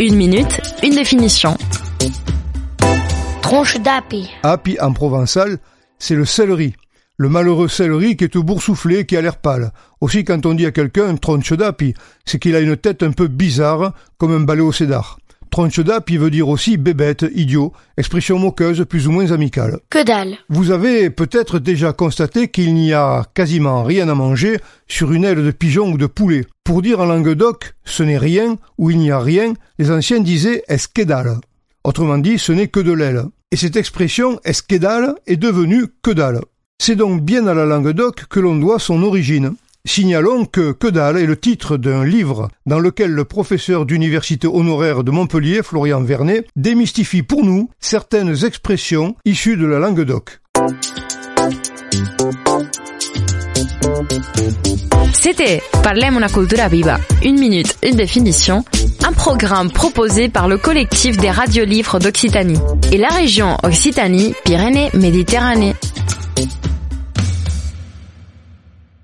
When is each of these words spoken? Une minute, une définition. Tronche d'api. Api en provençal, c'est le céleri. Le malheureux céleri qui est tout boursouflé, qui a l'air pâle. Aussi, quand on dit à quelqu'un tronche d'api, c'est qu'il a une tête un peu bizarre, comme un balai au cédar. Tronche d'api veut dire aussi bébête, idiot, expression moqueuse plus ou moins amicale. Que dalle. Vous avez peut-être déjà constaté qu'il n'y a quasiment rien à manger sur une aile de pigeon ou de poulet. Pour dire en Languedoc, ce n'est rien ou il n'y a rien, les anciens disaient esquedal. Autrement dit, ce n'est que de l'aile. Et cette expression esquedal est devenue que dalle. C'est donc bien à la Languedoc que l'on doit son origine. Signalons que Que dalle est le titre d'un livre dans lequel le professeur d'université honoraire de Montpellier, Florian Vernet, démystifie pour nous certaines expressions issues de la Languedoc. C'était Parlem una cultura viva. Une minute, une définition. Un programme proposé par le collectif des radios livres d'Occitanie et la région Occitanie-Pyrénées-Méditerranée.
Une 0.00 0.16
minute, 0.16 0.60
une 0.82 0.94
définition. 0.94 1.56
Tronche 3.42 3.80
d'api. 3.80 4.28
Api 4.42 4.78
en 4.80 4.92
provençal, 4.92 5.58
c'est 5.98 6.14
le 6.14 6.24
céleri. 6.24 6.74
Le 7.16 7.28
malheureux 7.28 7.68
céleri 7.68 8.16
qui 8.16 8.24
est 8.24 8.28
tout 8.28 8.42
boursouflé, 8.42 9.06
qui 9.06 9.16
a 9.16 9.20
l'air 9.20 9.36
pâle. 9.36 9.72
Aussi, 10.00 10.24
quand 10.24 10.46
on 10.46 10.54
dit 10.54 10.66
à 10.66 10.72
quelqu'un 10.72 11.14
tronche 11.16 11.52
d'api, 11.52 11.94
c'est 12.24 12.38
qu'il 12.38 12.56
a 12.56 12.60
une 12.60 12.76
tête 12.76 13.02
un 13.02 13.12
peu 13.12 13.28
bizarre, 13.28 13.92
comme 14.18 14.32
un 14.32 14.40
balai 14.40 14.62
au 14.62 14.72
cédar. 14.72 15.18
Tronche 15.52 15.80
d'api 15.80 16.16
veut 16.16 16.30
dire 16.30 16.48
aussi 16.48 16.78
bébête, 16.78 17.26
idiot, 17.34 17.74
expression 17.98 18.38
moqueuse 18.38 18.86
plus 18.88 19.06
ou 19.06 19.10
moins 19.10 19.32
amicale. 19.32 19.80
Que 19.90 20.02
dalle. 20.02 20.38
Vous 20.48 20.70
avez 20.70 21.10
peut-être 21.10 21.58
déjà 21.58 21.92
constaté 21.92 22.48
qu'il 22.48 22.72
n'y 22.72 22.94
a 22.94 23.26
quasiment 23.34 23.82
rien 23.82 24.08
à 24.08 24.14
manger 24.14 24.56
sur 24.88 25.12
une 25.12 25.26
aile 25.26 25.44
de 25.44 25.50
pigeon 25.50 25.92
ou 25.92 25.98
de 25.98 26.06
poulet. 26.06 26.46
Pour 26.64 26.80
dire 26.80 27.00
en 27.00 27.04
Languedoc, 27.04 27.74
ce 27.84 28.02
n'est 28.02 28.16
rien 28.16 28.56
ou 28.78 28.90
il 28.90 28.98
n'y 28.98 29.10
a 29.10 29.20
rien, 29.20 29.52
les 29.78 29.90
anciens 29.90 30.20
disaient 30.20 30.62
esquedal. 30.68 31.36
Autrement 31.84 32.16
dit, 32.16 32.38
ce 32.38 32.52
n'est 32.52 32.68
que 32.68 32.80
de 32.80 32.92
l'aile. 32.92 33.24
Et 33.50 33.56
cette 33.56 33.76
expression 33.76 34.40
esquedal 34.44 35.16
est 35.26 35.36
devenue 35.36 35.84
que 36.02 36.12
dalle. 36.12 36.40
C'est 36.80 36.96
donc 36.96 37.20
bien 37.20 37.46
à 37.46 37.52
la 37.52 37.66
Languedoc 37.66 38.24
que 38.30 38.40
l'on 38.40 38.56
doit 38.56 38.78
son 38.78 39.02
origine. 39.02 39.54
Signalons 39.84 40.44
que 40.44 40.70
Que 40.70 40.86
dalle 40.86 41.18
est 41.18 41.26
le 41.26 41.36
titre 41.36 41.76
d'un 41.76 42.04
livre 42.04 42.48
dans 42.66 42.78
lequel 42.78 43.10
le 43.10 43.24
professeur 43.24 43.84
d'université 43.84 44.46
honoraire 44.46 45.02
de 45.02 45.10
Montpellier, 45.10 45.64
Florian 45.64 46.02
Vernet, 46.02 46.46
démystifie 46.54 47.24
pour 47.24 47.44
nous 47.44 47.68
certaines 47.80 48.44
expressions 48.44 49.16
issues 49.24 49.56
de 49.56 49.66
la 49.66 49.80
Languedoc. 49.80 50.38
C'était 55.12 55.60
Parlem 55.82 56.16
una 56.16 56.28
cultura 56.28 56.68
viva. 56.68 57.00
Une 57.24 57.40
minute, 57.40 57.76
une 57.82 57.96
définition. 57.96 58.64
Un 59.04 59.12
programme 59.12 59.72
proposé 59.72 60.28
par 60.28 60.46
le 60.46 60.58
collectif 60.58 61.16
des 61.16 61.30
radios 61.30 61.64
livres 61.64 61.98
d'Occitanie 61.98 62.60
et 62.92 62.98
la 62.98 63.08
région 63.08 63.56
Occitanie-Pyrénées-Méditerranée. 63.64 65.74